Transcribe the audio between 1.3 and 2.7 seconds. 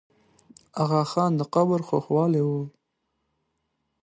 دا قبر ښوولی وو.